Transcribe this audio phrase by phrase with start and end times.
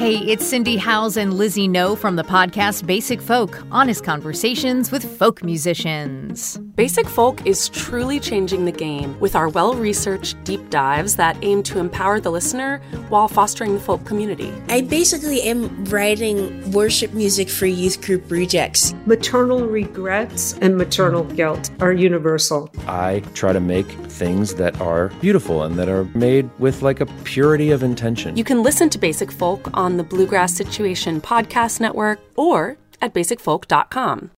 [0.00, 5.04] Hey, it's Cindy Howes and Lizzie No from the podcast Basic Folk, honest conversations with
[5.18, 6.56] folk musicians.
[6.74, 11.62] Basic Folk is truly changing the game with our well researched deep dives that aim
[11.64, 12.78] to empower the listener
[13.10, 14.50] while fostering the folk community.
[14.70, 18.94] I basically am writing worship music for youth group rejects.
[19.04, 22.70] Maternal regrets and maternal guilt are universal.
[22.86, 27.06] I try to make things that are beautiful and that are made with like a
[27.24, 28.38] purity of intention.
[28.38, 34.30] You can listen to Basic Folk on the Bluegrass Situation Podcast Network or at basicfolk.com.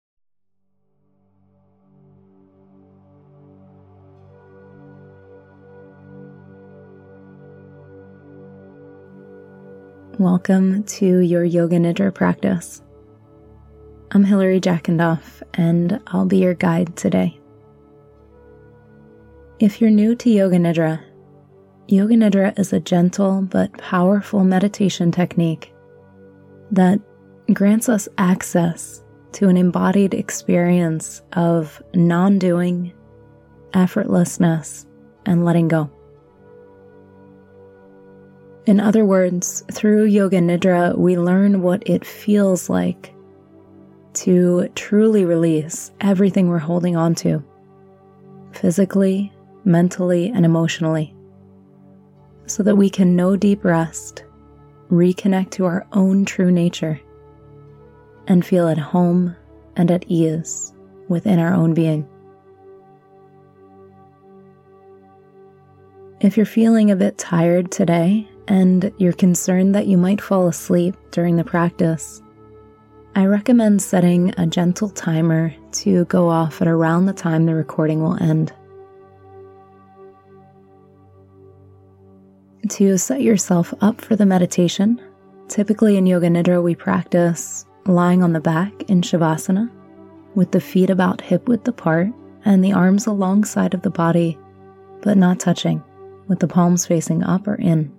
[10.21, 12.83] Welcome to your Yoga Nidra practice.
[14.11, 17.39] I'm Hilary Jackendoff, and I'll be your guide today.
[19.59, 21.01] If you're new to Yoga Nidra,
[21.91, 25.73] Yoga Nidra is a gentle but powerful meditation technique
[26.71, 27.01] that
[27.51, 32.93] grants us access to an embodied experience of non doing,
[33.73, 34.85] effortlessness,
[35.25, 35.91] and letting go.
[38.65, 43.13] In other words, through Yoga Nidra, we learn what it feels like
[44.13, 47.43] to truly release everything we're holding on to,
[48.53, 49.33] physically,
[49.65, 51.13] mentally, and emotionally,
[52.45, 54.23] so that we can know deep rest,
[54.89, 56.99] reconnect to our own true nature,
[58.27, 59.35] and feel at home
[59.75, 60.73] and at ease
[61.07, 62.07] within our own being.
[66.19, 70.95] If you're feeling a bit tired today and you're concerned that you might fall asleep
[71.09, 72.21] during the practice,
[73.15, 78.01] I recommend setting a gentle timer to go off at around the time the recording
[78.01, 78.53] will end.
[82.69, 85.01] To set yourself up for the meditation,
[85.47, 89.69] typically in Yoga Nidra, we practice lying on the back in Shavasana
[90.35, 92.09] with the feet about hip width apart
[92.45, 94.37] and the arms alongside of the body,
[95.01, 95.83] but not touching,
[96.27, 97.91] with the palms facing up or in.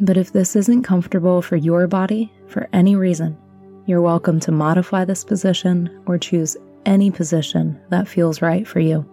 [0.00, 3.36] But if this isn't comfortable for your body for any reason,
[3.84, 6.56] you're welcome to modify this position or choose
[6.86, 9.06] any position that feels right for you.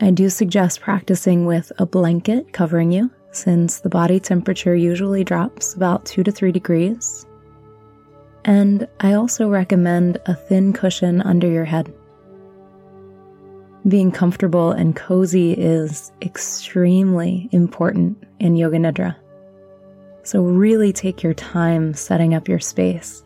[0.00, 5.74] I do suggest practicing with a blanket covering you, since the body temperature usually drops
[5.74, 7.26] about 2 to 3 degrees.
[8.44, 11.94] And I also recommend a thin cushion under your head.
[13.86, 19.16] Being comfortable and cozy is extremely important in Yoga Nidra.
[20.22, 23.22] So, really take your time setting up your space.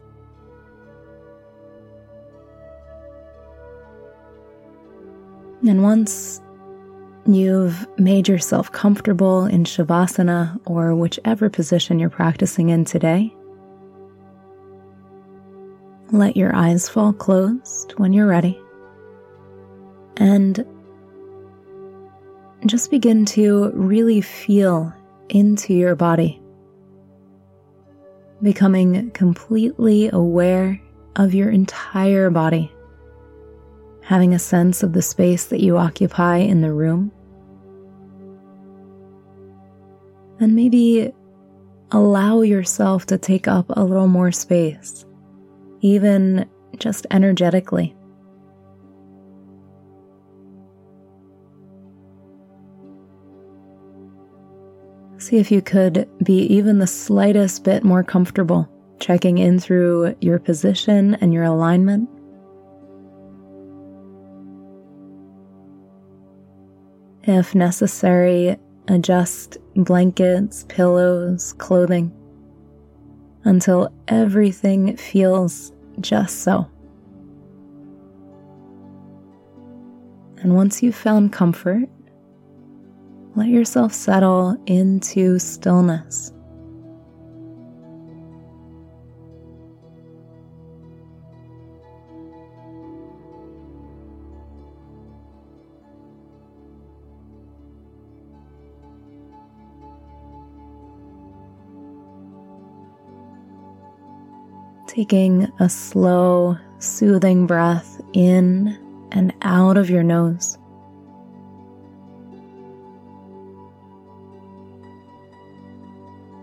[5.66, 6.40] And once
[7.28, 13.34] you've made yourself comfortable in Shavasana or whichever position you're practicing in today,
[16.10, 18.58] let your eyes fall closed when you're ready.
[20.16, 20.64] And
[22.66, 24.92] just begin to really feel
[25.28, 26.40] into your body,
[28.42, 30.80] becoming completely aware
[31.16, 32.72] of your entire body,
[34.02, 37.12] having a sense of the space that you occupy in the room,
[40.40, 41.12] and maybe
[41.90, 45.04] allow yourself to take up a little more space,
[45.80, 46.48] even
[46.78, 47.94] just energetically.
[55.18, 58.68] See if you could be even the slightest bit more comfortable,
[59.00, 62.08] checking in through your position and your alignment.
[67.24, 68.56] If necessary,
[68.88, 72.12] adjust blankets, pillows, clothing
[73.44, 76.66] until everything feels just so.
[80.42, 81.88] And once you've found comfort,
[83.34, 86.32] let yourself settle into stillness.
[104.98, 108.76] Taking a slow, soothing breath in
[109.12, 110.58] and out of your nose.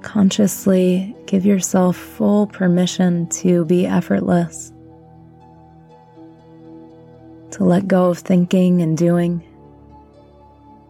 [0.04, 4.72] Consciously give yourself full permission to be effortless,
[7.52, 9.44] to let go of thinking and doing,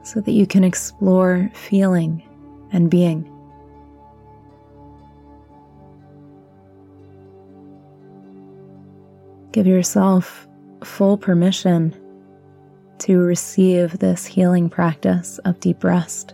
[0.03, 2.21] so that you can explore feeling
[2.71, 3.34] and being.
[9.55, 10.49] Give yourself
[10.83, 11.95] full permission
[12.97, 16.33] to receive this healing practice of deep rest.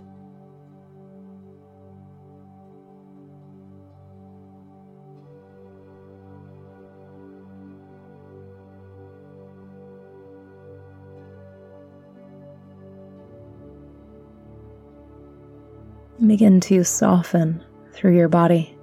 [16.26, 17.64] Begin to soften
[17.94, 18.76] through your body,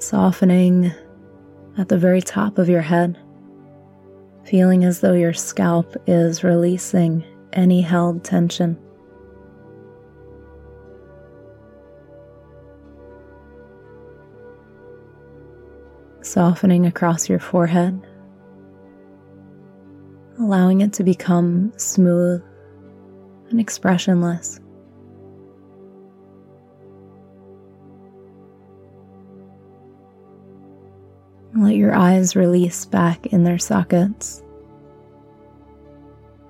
[0.00, 0.92] softening
[1.80, 3.18] at the very top of your head,
[4.44, 7.24] feeling as though your scalp is releasing
[7.54, 8.78] any held tension.
[16.20, 17.98] Softening across your forehead,
[20.38, 22.42] allowing it to become smooth
[23.48, 24.60] and expressionless.
[31.60, 34.42] Let your eyes release back in their sockets.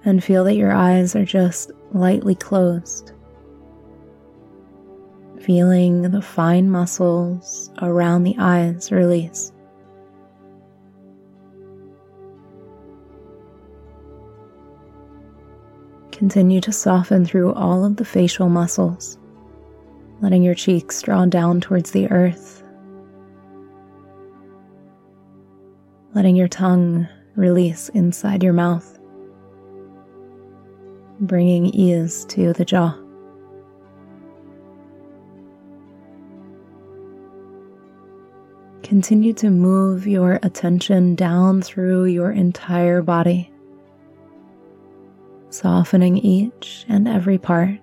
[0.04, 3.10] And feel that your eyes are just lightly closed.
[5.40, 9.50] Feeling the fine muscles around the eyes release.
[16.12, 19.18] Continue to soften through all of the facial muscles,
[20.20, 22.59] letting your cheeks draw down towards the earth
[26.14, 28.98] letting your tongue release inside your mouth,
[31.20, 32.96] bringing ease to the jaw.
[38.82, 43.52] Continue to move your attention down through your entire body,
[45.50, 47.78] softening each and every part.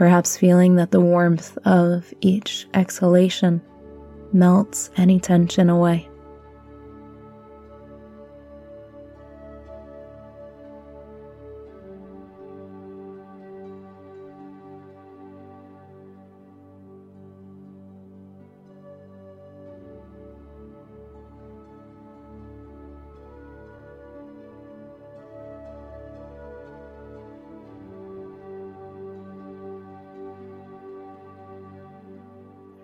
[0.00, 3.60] Perhaps feeling that the warmth of each exhalation
[4.32, 6.09] melts any tension away.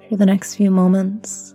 [0.08, 1.54] For the next few moments,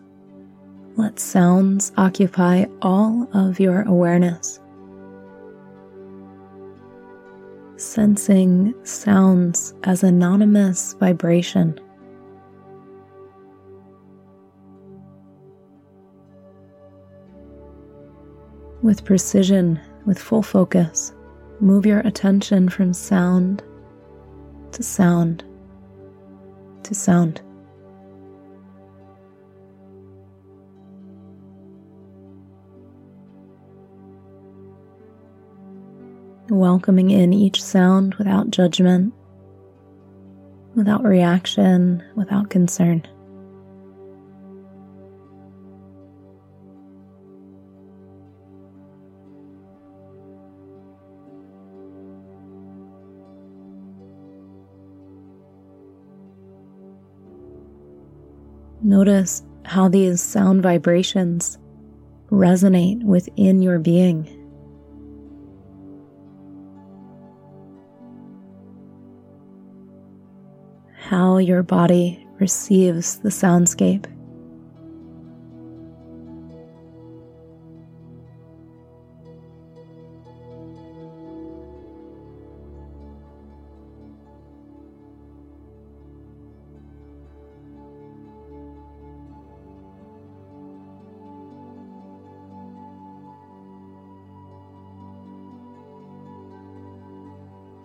[0.97, 4.59] let sounds occupy all of your awareness.
[7.77, 11.79] Sensing sounds as anonymous vibration.
[18.81, 21.13] With precision, with full focus,
[21.61, 23.63] move your attention from sound
[24.73, 25.45] to sound
[26.83, 27.41] to sound.
[36.61, 39.11] Welcoming in each sound without judgment,
[40.75, 43.01] without reaction, without concern.
[58.83, 61.57] Notice how these sound vibrations
[62.29, 64.40] resonate within your being.
[71.11, 74.05] how your body receives the soundscape.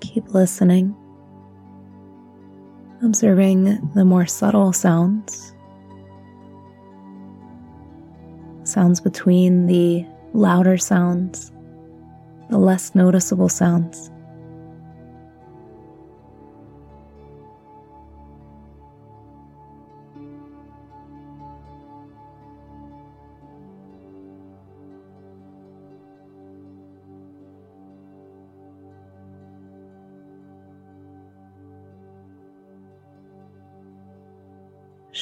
[0.01, 0.95] Keep listening
[3.07, 5.55] observing the more subtle sounds,
[8.65, 11.53] sounds between the louder sounds,
[12.51, 14.11] the less noticeable sounds.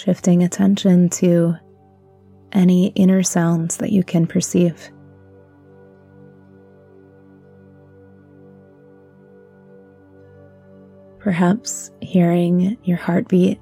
[0.04, 1.54] Shifting attention to
[2.52, 4.90] any inner sounds that you can perceive.
[11.20, 13.58] Perhaps hearing your heartbeat,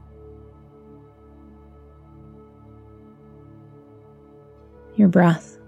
[4.97, 5.59] your breath.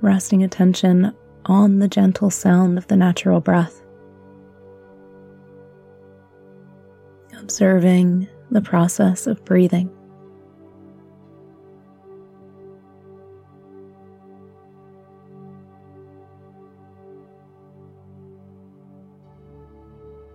[0.00, 1.12] Resting attention
[1.46, 3.82] on the gentle sound of the natural breath.
[7.38, 9.90] Observing the process of breathing.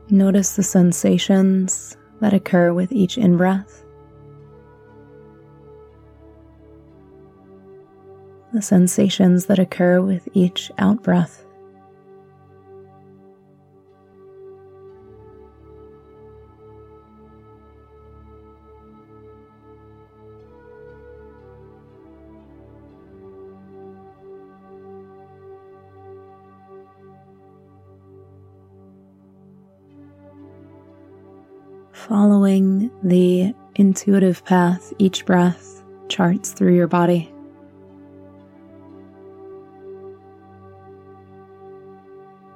[0.10, 3.83] Notice the sensations that occur with each in breath
[8.54, 11.44] the sensations that occur with each out breath.
[31.92, 37.34] Following the intuitive path each breath charts through your body.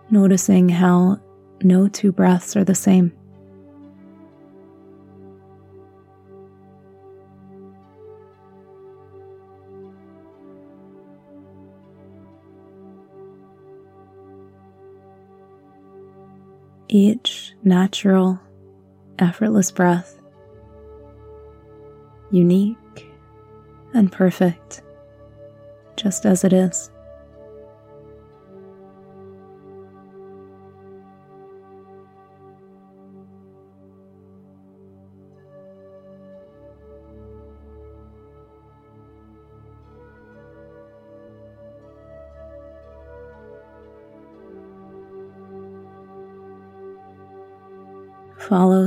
[0.10, 1.20] Noticing how
[1.62, 3.12] no two breaths are the same.
[16.90, 18.40] Each natural,
[19.20, 20.22] effortless breath,
[22.32, 22.78] unique
[23.94, 24.82] and perfect,
[25.98, 26.90] just as it is.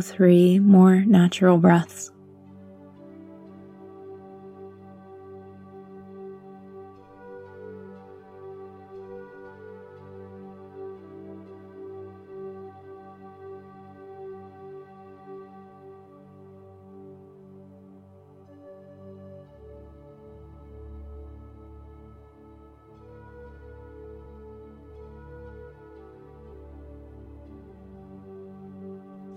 [0.01, 2.11] Follow three more natural breaths.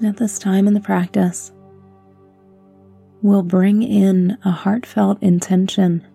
[0.06, 1.52] At this time in the practice,
[3.22, 6.06] we'll bring in a heartfelt intention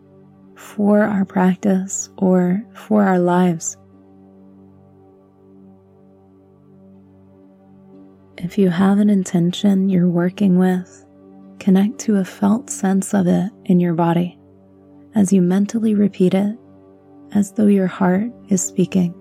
[0.57, 3.77] for our practice or for our lives.
[8.37, 11.05] If you have an intention you're working with,
[11.59, 14.39] connect to a felt sense of it in your body
[15.15, 16.57] as you mentally repeat it
[17.35, 19.15] as though your heart is speaking.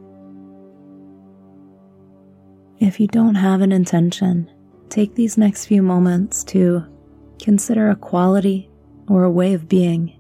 [2.80, 4.52] If you don't have an intention,
[4.90, 6.86] take these next few moments to
[7.40, 8.70] consider a quality
[9.08, 10.18] or a way of being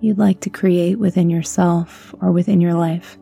[0.00, 3.18] you'd like to create within yourself or within your life.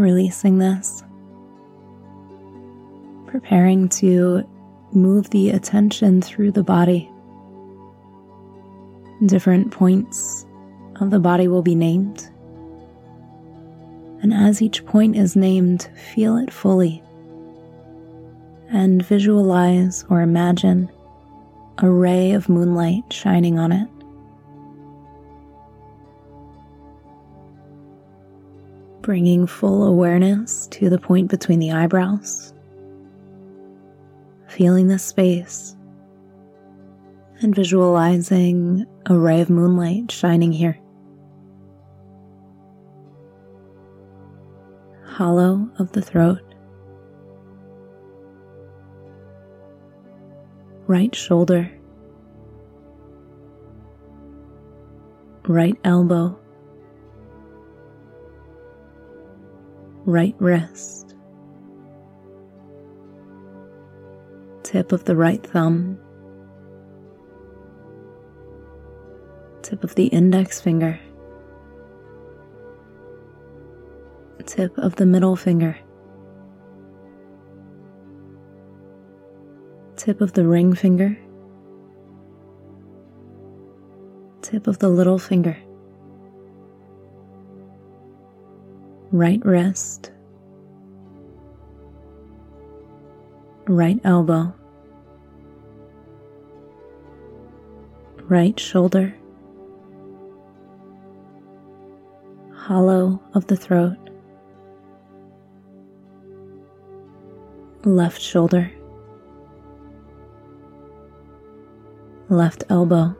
[0.00, 1.02] Releasing this,
[3.26, 4.42] preparing to
[4.92, 7.10] move the attention through the body.
[9.26, 10.46] Different points
[11.00, 12.28] of the body will be named.
[14.22, 17.02] And as each point is named, feel it fully
[18.70, 20.88] and visualize or imagine
[21.78, 23.88] a ray of moonlight shining on it.
[29.02, 32.52] Bringing full awareness to the point between the eyebrows,
[34.48, 35.74] feeling the space,
[37.40, 40.78] and visualizing a ray of moonlight shining here.
[45.04, 46.50] Hollow of the throat.
[50.90, 51.70] right shoulder,
[55.46, 56.36] right elbow,
[60.10, 61.14] right wrist,
[64.62, 65.98] tip of the right thumb,
[69.62, 70.98] tip of the index finger,
[74.46, 75.76] tip of the middle finger.
[80.00, 81.14] tip of the ring finger,
[84.40, 85.54] tip of the little finger,
[89.12, 90.12] right wrist,
[93.66, 94.54] right elbow,
[98.28, 99.14] right shoulder,
[102.54, 103.96] hollow of the throat,
[107.84, 108.70] left shoulder.
[112.30, 113.12] left elbow,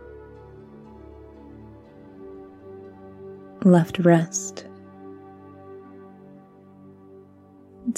[3.65, 4.67] left wrist,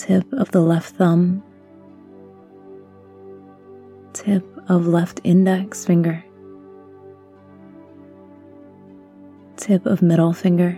[0.03, 1.41] tip of the left thumb,
[4.13, 6.25] tip of left index finger,
[9.57, 10.77] tip of middle finger,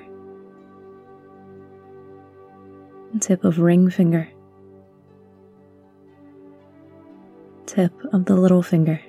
[3.18, 4.28] tip of ring finger,
[7.64, 9.00] tip of the little finger.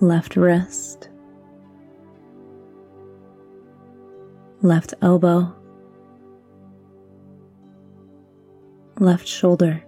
[0.00, 1.08] left wrist,
[4.62, 5.57] left elbow,
[9.00, 9.82] left shoulder,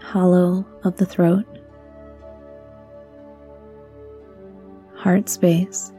[0.00, 1.44] hollow of the throat,
[4.94, 5.92] heart space,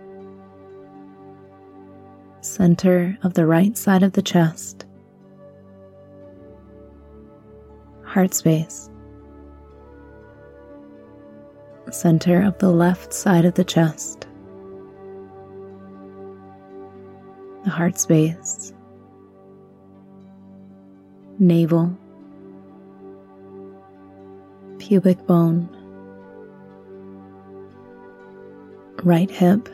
[2.41, 4.85] center of the right side of the chest,
[8.03, 8.89] heart space.
[11.91, 14.27] Center of the left side of the chest,
[17.63, 18.73] the heart space,
[21.39, 21.97] navel,
[24.79, 25.69] pubic bone,
[29.03, 29.69] right hip,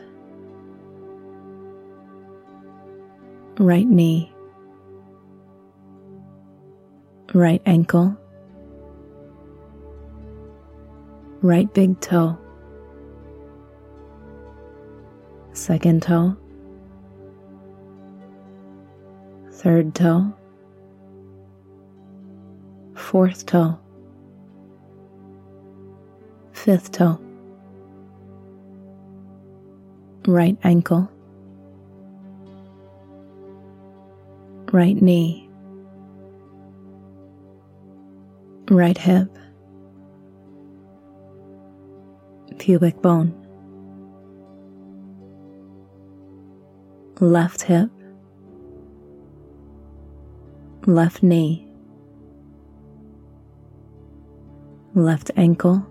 [3.58, 4.32] right knee,
[7.34, 8.16] right ankle
[11.42, 12.38] right big toe,
[15.52, 16.36] second toe,
[19.50, 20.32] third toe,
[23.12, 23.78] fourth toe,
[26.54, 27.20] fifth toe,
[30.26, 31.10] right ankle,
[34.72, 35.46] right knee,
[38.70, 39.28] right hip.
[42.58, 43.34] Pubic bone,
[47.20, 47.90] left hip,
[50.86, 51.68] left knee,
[54.94, 55.86] left ankle,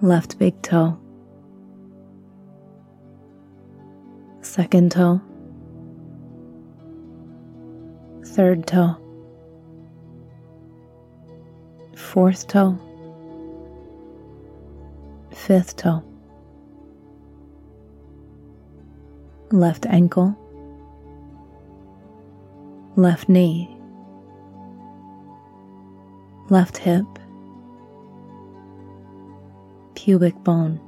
[0.00, 0.96] left big toe,
[4.40, 5.20] second toe,
[8.24, 8.96] third toe,
[11.96, 12.78] fourth toe.
[15.30, 16.00] Fifth toe,
[19.50, 20.34] left ankle,
[22.96, 23.68] left knee,
[26.50, 27.06] left hip,
[29.94, 30.80] pubic bone,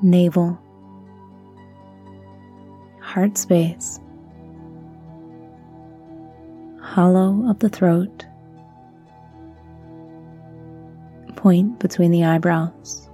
[0.00, 0.58] navel,
[3.00, 4.00] heart space,
[6.80, 8.26] hollow of the throat
[11.36, 13.08] point between the eyebrows.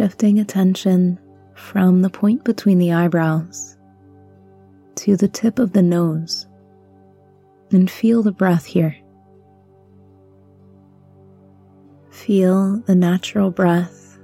[0.00, 1.20] Shifting attention
[1.54, 3.76] from the point between the eyebrows
[4.94, 6.46] to the tip of the nose
[7.70, 8.96] and feel the breath here.
[12.08, 14.18] Feel the natural breath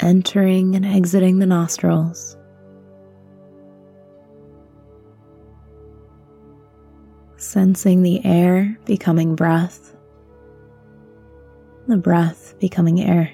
[0.00, 2.36] entering and exiting the nostrils.
[7.38, 9.96] Sensing the air becoming breath,
[11.86, 13.32] the breath becoming air.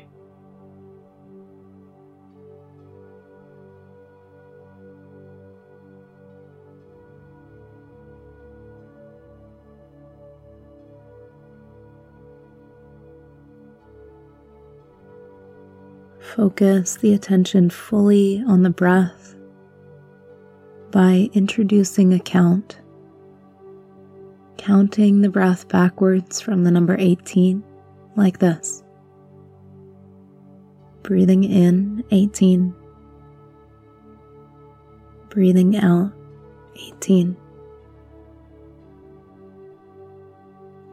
[16.35, 19.37] Focus the attention fully on the breath
[20.91, 22.81] by introducing a count.
[24.57, 27.63] Counting the breath backwards from the number 18,
[28.17, 28.83] like this.
[31.05, 32.75] Breathing in 18.
[35.29, 36.13] Breathing out
[36.75, 37.37] 18.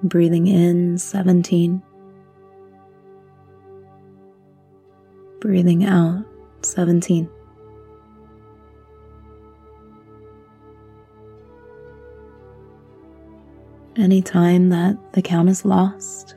[0.04, 1.82] Breathing in 17.
[5.42, 6.24] Breathing out
[6.62, 7.30] 17.
[13.98, 16.36] Any time that the count is lost,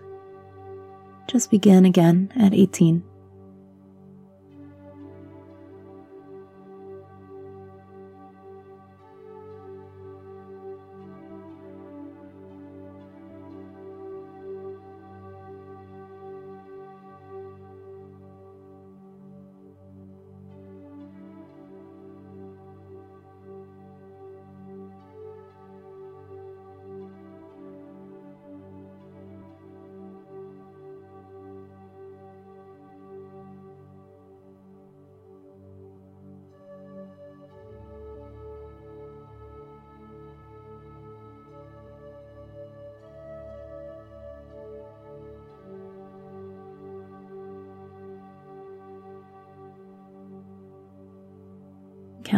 [1.29, 3.05] just begin again at 18.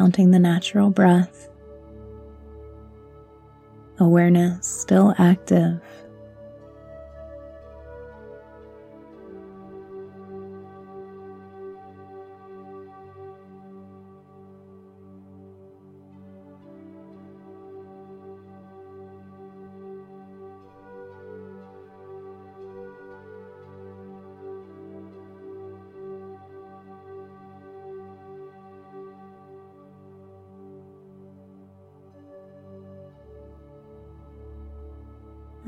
[0.06, 1.48] Counting the natural breath,
[3.98, 5.80] awareness still active.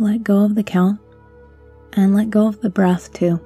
[0.00, 1.00] Let go of the count
[1.94, 3.40] and let go of the breath too.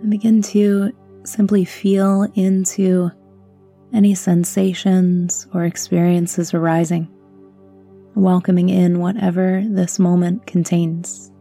[0.00, 0.92] And begin to
[1.24, 3.10] simply feel into
[3.92, 7.08] any sensations or experiences arising,
[8.14, 11.32] welcoming in whatever this moment contains.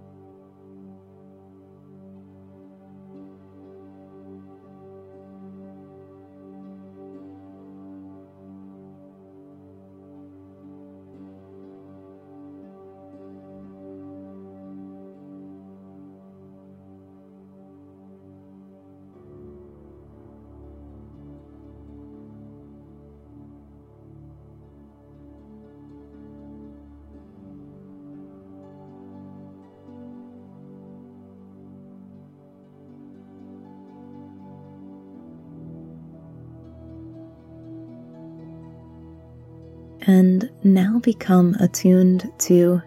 [40.10, 42.82] And now become attuned to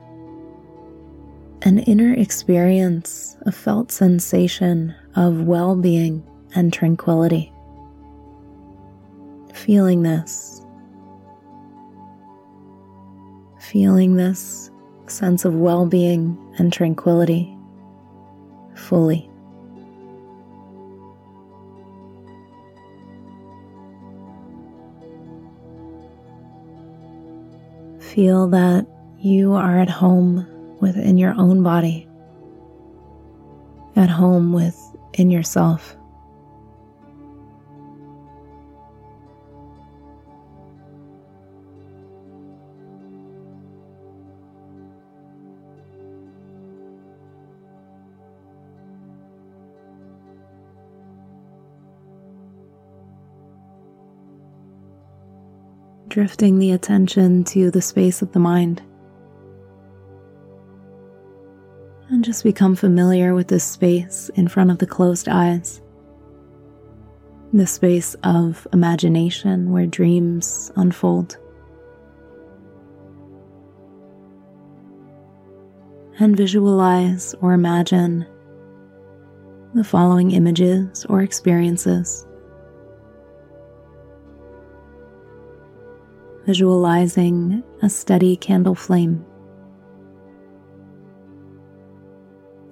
[1.62, 6.20] an inner experience, a felt sensation of well being
[6.56, 7.52] and tranquility.
[9.54, 10.62] Feeling this,
[13.60, 14.72] feeling this
[15.06, 17.56] sense of well being and tranquility
[18.74, 19.30] fully.
[28.12, 28.86] Feel that
[29.20, 30.46] you are at home
[30.82, 32.06] within your own body,
[33.96, 35.96] at home within yourself.
[56.12, 58.82] Drifting the attention to the space of the mind.
[62.10, 65.80] And just become familiar with this space in front of the closed eyes.
[67.54, 71.38] The space of imagination where dreams unfold.
[76.18, 78.24] and visualize or imagine
[79.74, 82.26] the following images or experiences.
[86.46, 89.24] Visualizing a steady candle flame.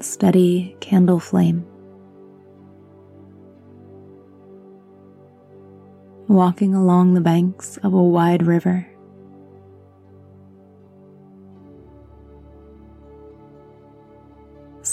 [0.00, 1.64] Steady candle flame.
[6.26, 8.90] Walking along the banks of a wide river.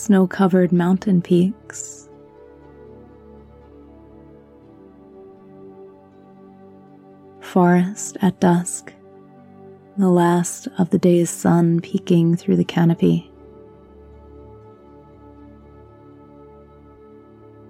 [0.08, 1.97] snow covered mountain peaks.
[7.58, 8.94] Forest at dusk,
[9.98, 13.32] the last of the day's sun peeking through the canopy.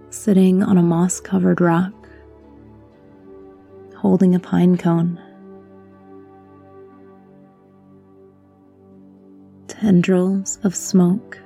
[0.10, 1.94] Sitting on a moss covered rock,
[3.96, 5.22] holding a pine cone.
[9.70, 11.40] Tendrils of smoke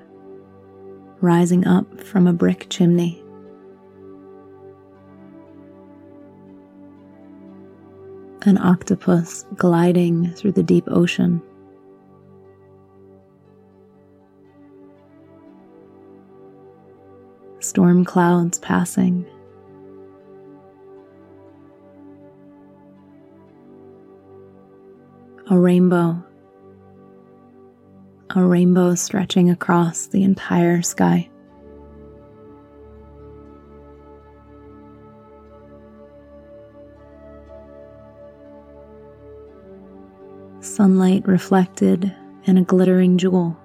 [1.19, 3.20] rising up from a brick chimney.
[8.43, 11.41] An octopus gliding through the deep ocean.
[17.60, 19.25] Storm clouds passing.
[25.49, 26.23] A rainbow
[28.36, 31.31] a rainbow stretching across the entire sky.
[40.82, 42.12] Sunlight reflected
[42.46, 43.56] in a glittering jewel.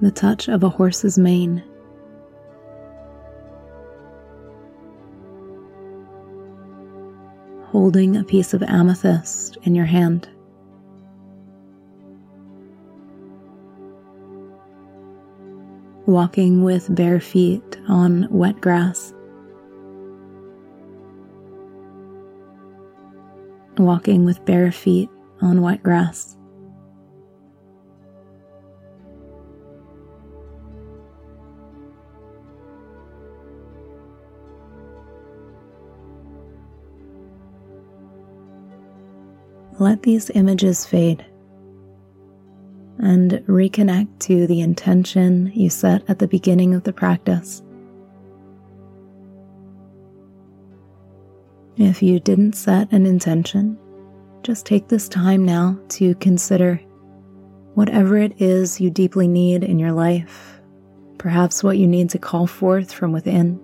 [0.00, 1.62] The touch of a horse's mane
[7.66, 10.30] holding a piece of amethyst in your hand.
[16.06, 19.12] Walking with bare feet on wet grass.
[23.78, 25.08] Walking with bare feet
[25.40, 26.36] on wet grass.
[39.82, 41.24] let these images fade
[42.98, 47.62] and reconnect to the intention you set at the beginning of the practice.
[51.76, 53.78] If you didn't set an intention,
[54.42, 56.76] just take this time now to consider
[57.74, 60.60] whatever it is you deeply need in your life,
[61.16, 63.58] perhaps what you need to call forth from within,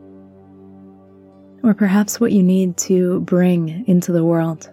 [1.63, 4.71] or perhaps what you need to bring into the world.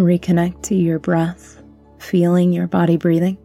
[0.00, 1.62] Reconnect to your breath,
[1.98, 3.36] feeling your body breathing.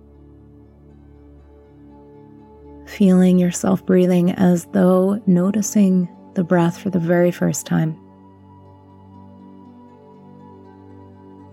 [2.87, 7.99] Feeling yourself breathing as though noticing the breath for the very first time.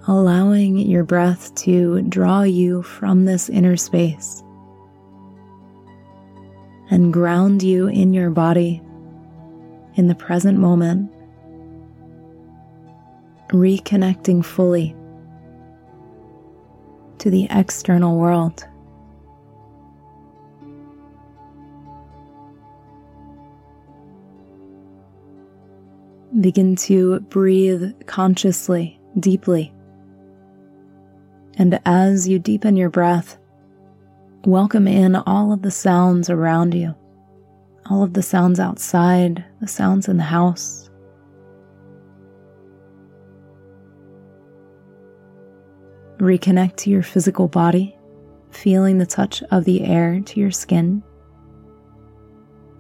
[0.07, 4.45] Allowing your breath to draw you from this inner space
[6.91, 8.81] and ground you in your body
[9.97, 11.11] in the present moment
[13.53, 14.97] reconnecting fully
[17.19, 18.67] to the external world.
[26.41, 29.73] Begin to breathe consciously, deeply.
[31.59, 33.39] And as you deepen your breath,
[34.45, 36.95] welcome in all of the sounds around you,
[37.87, 40.82] all of the sounds outside, the sounds in the house.
[46.23, 47.97] Reconnect to your physical body,
[48.53, 51.03] feeling the touch of the air to your skin,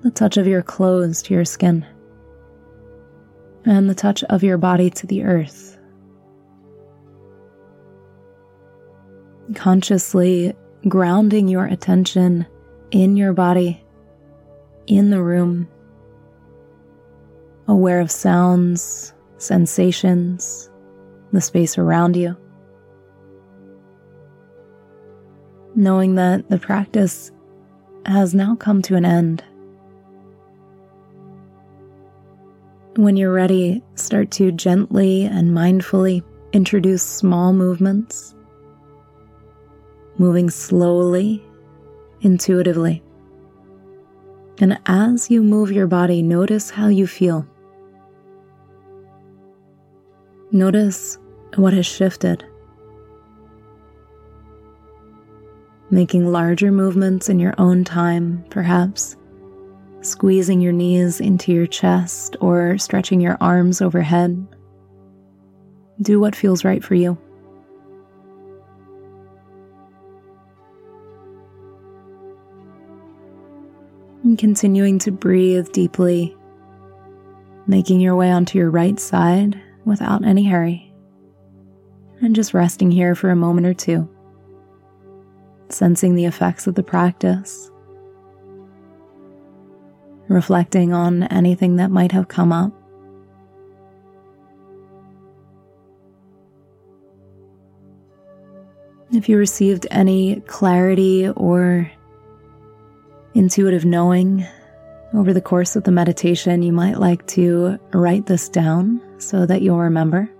[0.02, 1.84] the touch of your clothes to your skin,
[3.64, 5.76] and the touch of your body to the earth.
[9.56, 10.54] Consciously
[10.86, 12.46] grounding your attention
[12.92, 13.84] in your body,
[14.86, 15.66] in the room,
[17.66, 20.70] aware of sounds, sensations,
[21.32, 22.36] the space around you.
[25.74, 27.30] Knowing that the practice
[28.06, 29.42] has now come to an end.
[32.96, 38.34] When you're ready, start to gently and mindfully introduce small movements,
[40.18, 41.42] moving slowly,
[42.20, 43.02] intuitively.
[44.58, 47.46] And as you move your body, notice how you feel.
[50.50, 51.18] Notice
[51.56, 52.44] what has shifted.
[55.92, 59.14] Making larger movements in your own time, perhaps
[60.00, 64.46] squeezing your knees into your chest or stretching your arms overhead.
[66.00, 67.18] Do what feels right for you.
[74.24, 76.34] And continuing to breathe deeply,
[77.66, 80.90] making your way onto your right side without any hurry,
[82.22, 84.08] and just resting here for a moment or two,
[85.72, 87.72] sensing the effects of the practice
[90.32, 92.72] reflecting on anything that might have come up.
[99.12, 101.90] If you received any clarity or
[103.34, 104.46] intuitive knowing
[105.12, 109.60] over the course of the meditation, you might like to write this down so that
[109.60, 110.30] you'll remember.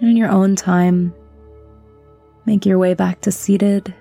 [0.00, 1.12] In your own time,
[2.46, 3.94] make your way back to seated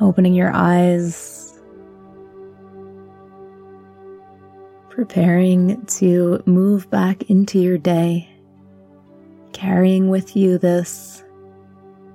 [0.00, 1.60] opening your eyes,
[4.88, 8.28] preparing to move back into your day,
[9.52, 11.22] carrying with you this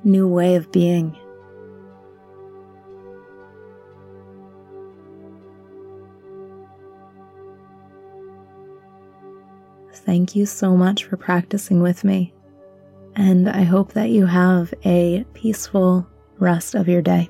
[0.03, 1.15] new way of being.
[10.05, 12.33] Thank you so much for practicing with me,
[13.15, 17.29] and I hope that you have a peaceful rest of your day.